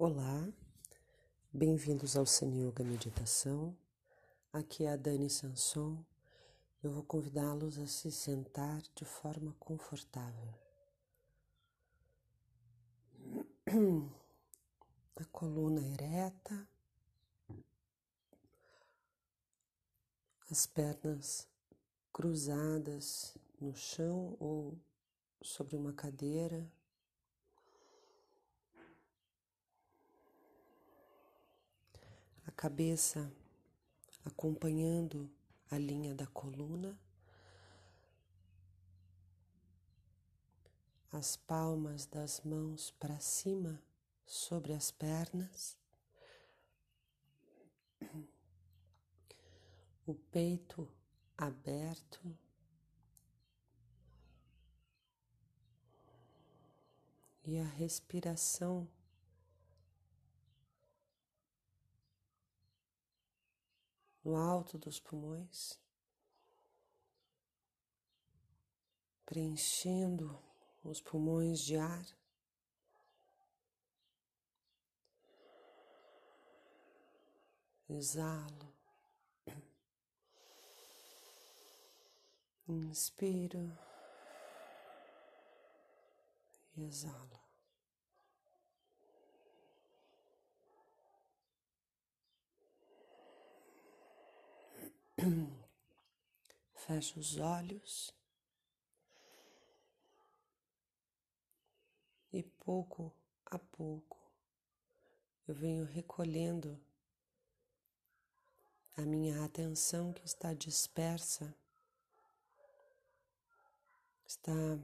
[0.00, 0.48] Olá,
[1.52, 3.76] bem-vindos ao Sun Yoga Meditação.
[4.52, 6.04] Aqui é a Dani Sanson.
[6.80, 10.54] Eu vou convidá-los a se sentar de forma confortável.
[15.16, 16.68] A coluna ereta,
[20.48, 21.48] as pernas
[22.12, 24.78] cruzadas no chão ou
[25.42, 26.70] sobre uma cadeira.
[32.58, 33.32] Cabeça
[34.24, 35.30] acompanhando
[35.70, 36.98] a linha da coluna,
[41.12, 43.80] as palmas das mãos para cima
[44.26, 45.78] sobre as pernas.
[50.04, 50.88] o peito
[51.36, 52.36] aberto.
[57.44, 58.88] E a respiração
[64.24, 65.78] no alto dos pulmões,
[69.24, 70.42] preenchendo
[70.82, 72.06] os pulmões de ar.
[77.88, 78.74] Exalo.
[82.68, 83.74] Inspiro
[86.76, 87.37] e exalo.
[96.74, 98.14] Fecho os olhos
[102.32, 103.12] e pouco
[103.46, 104.18] a pouco
[105.46, 106.78] eu venho recolhendo
[108.96, 111.54] a minha atenção que está dispersa
[114.26, 114.78] está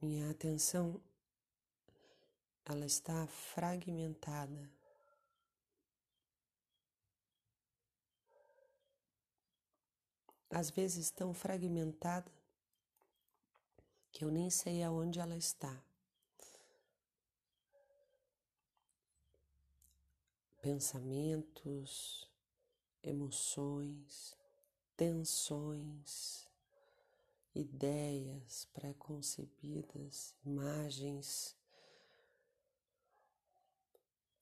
[0.00, 1.00] minha atenção
[2.68, 4.75] ela está fragmentada.
[10.50, 12.30] Às vezes tão fragmentada
[14.12, 15.82] que eu nem sei aonde ela está.
[20.62, 22.28] Pensamentos,
[23.02, 24.36] emoções,
[24.96, 26.48] tensões,
[27.54, 31.54] ideias pré-concebidas, imagens.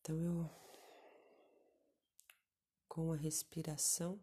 [0.01, 0.51] Então eu,
[2.89, 4.21] com a respiração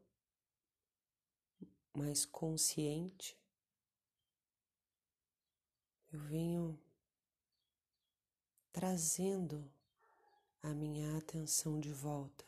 [1.94, 3.38] mais consciente,
[6.12, 6.79] eu venho
[8.72, 9.72] trazendo
[10.62, 12.46] a minha atenção de volta.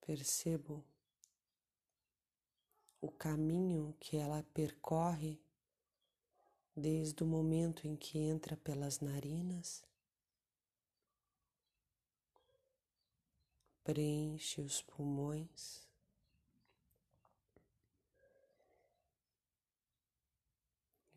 [0.00, 0.82] Percebo
[2.98, 5.38] o caminho que ela percorre
[6.78, 9.84] desde o momento em que entra pelas narinas,
[13.82, 15.86] preenche os pulmões.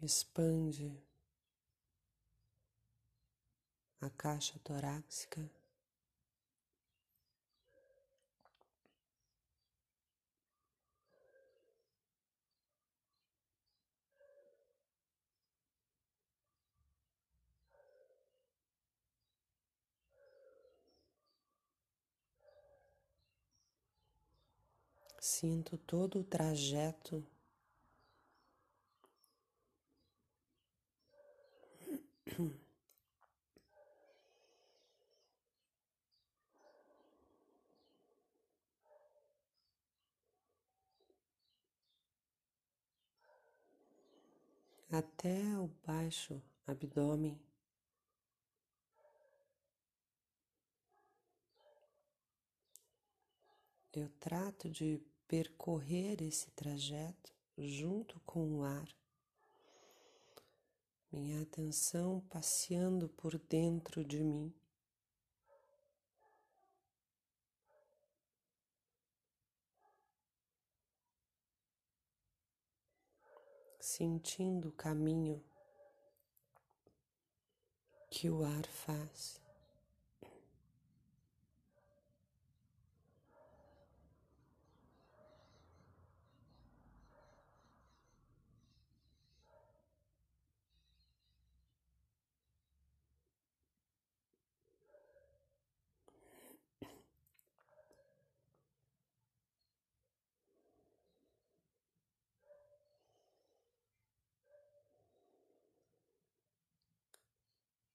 [0.02, 0.92] Expande
[4.02, 5.61] a caixa torácica.
[25.24, 27.24] Sinto todo o trajeto
[44.92, 47.40] até o baixo abdômen.
[53.94, 58.86] Eu trato de percorrer esse trajeto junto com o ar.
[61.10, 64.54] Minha atenção passeando por dentro de mim.
[73.80, 75.42] Sentindo o caminho
[78.10, 79.40] que o ar faz.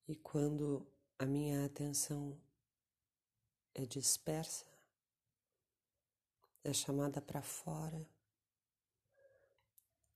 [0.08, 0.86] E quando
[1.18, 2.40] a minha atenção
[3.74, 4.64] é dispersa,
[6.62, 8.08] é chamada para fora,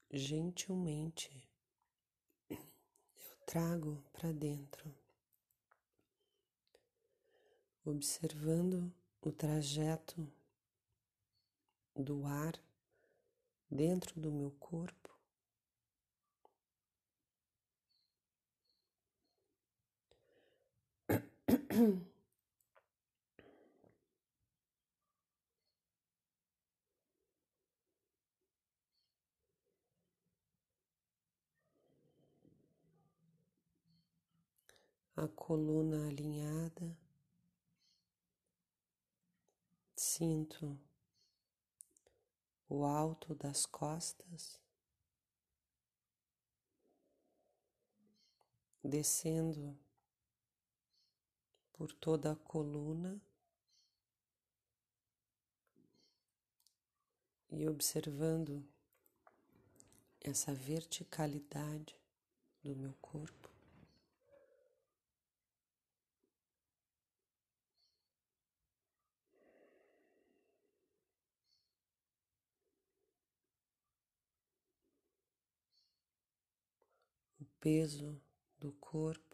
[0.08, 1.48] gentilmente
[2.48, 2.58] eu
[3.44, 4.94] trago para dentro,
[7.84, 10.32] observando o trajeto
[11.96, 12.54] do ar
[13.68, 15.19] dentro do meu corpo.
[21.72, 21.76] A
[35.28, 36.98] coluna alinhada,
[39.94, 40.76] sinto
[42.68, 44.60] o alto das costas,
[48.82, 49.78] descendo
[51.80, 53.18] por toda a coluna
[57.50, 58.62] e observando
[60.20, 61.96] essa verticalidade
[62.62, 63.48] do meu corpo.
[77.58, 78.18] peso
[78.58, 79.29] do corpo.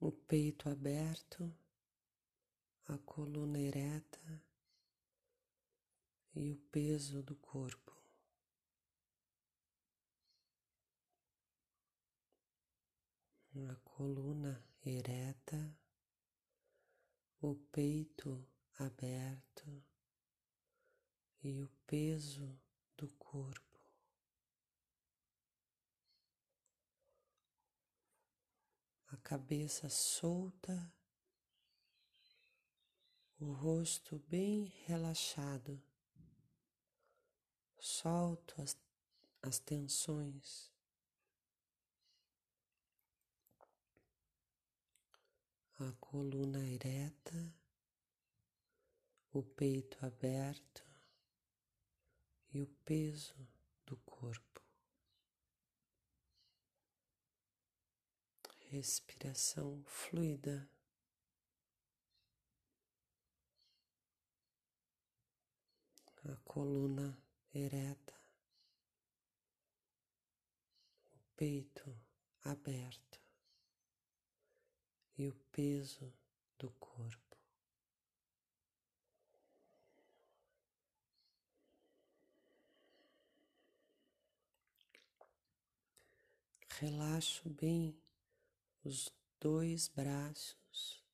[0.00, 1.54] O peito aberto,
[2.86, 4.42] a coluna ereta
[6.34, 7.92] e o peso do corpo.
[13.68, 15.76] A coluna ereta,
[17.42, 19.84] o peito aberto
[21.44, 22.58] e o peso
[22.96, 23.71] do corpo.
[29.32, 30.92] Cabeça solta,
[33.40, 35.82] o rosto bem relaxado.
[37.78, 38.76] Solto as,
[39.40, 40.70] as tensões.
[45.78, 47.54] A coluna ereta
[49.32, 50.86] o peito aberto
[52.52, 53.48] e o peso
[53.86, 54.61] do corpo.
[58.72, 60.66] Respiração fluida.
[66.24, 67.22] A coluna
[67.52, 68.18] ereta,
[71.14, 71.94] o peito
[72.44, 73.20] aberto
[75.18, 76.10] e o peso
[76.58, 77.36] do corpo.
[86.80, 88.01] Relaxo bem
[88.84, 89.08] os
[89.40, 91.04] dois braços,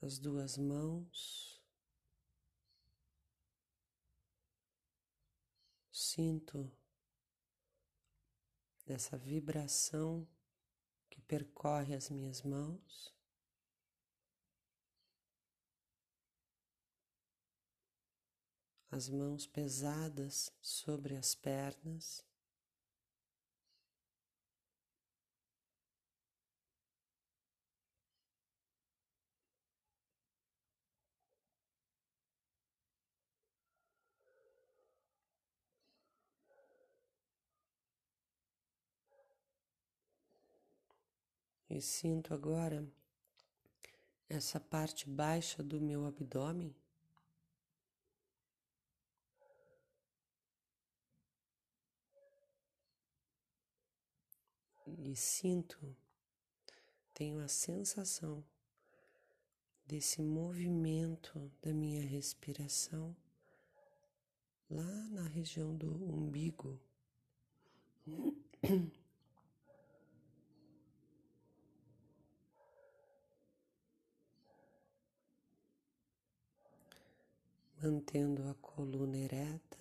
[0.00, 1.62] as duas mãos.
[5.90, 6.70] Sinto
[8.86, 10.26] essa vibração
[11.10, 13.14] que percorre as minhas mãos.
[18.90, 22.27] As mãos pesadas sobre as pernas.
[41.70, 42.86] E sinto agora
[44.28, 46.74] essa parte baixa do meu abdômen.
[54.86, 55.94] E sinto,
[57.12, 58.42] tenho a sensação
[59.86, 63.14] desse movimento da minha respiração
[64.70, 66.80] lá na região do umbigo.
[77.80, 79.78] mantendo a coluna ereta,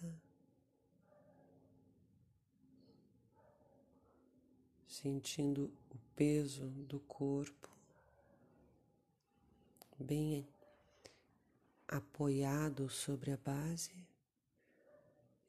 [4.88, 7.70] sentindo o peso do corpo.
[10.00, 10.48] Bem
[11.88, 14.08] apoiado sobre a base,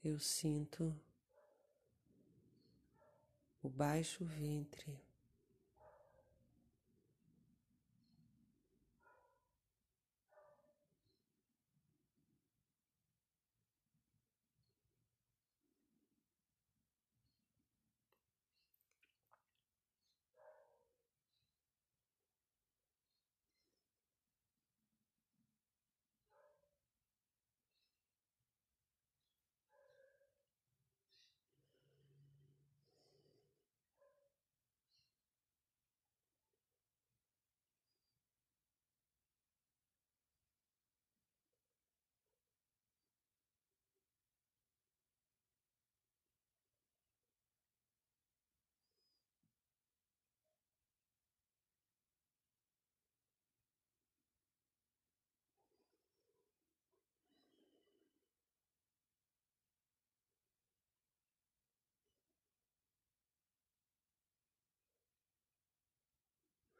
[0.02, 0.98] eu sinto
[3.62, 5.07] o baixo ventre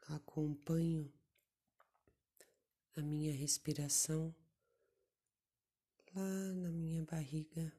[0.09, 1.11] acompanho
[2.95, 4.33] a minha respiração
[6.15, 7.71] lá na minha barriga.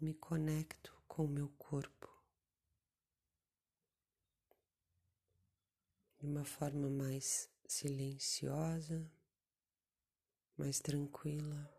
[0.00, 2.09] Me conecto com o meu corpo
[6.20, 9.10] de uma forma mais silenciosa,
[10.56, 11.70] mais tranquila.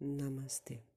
[0.00, 0.87] Namastê.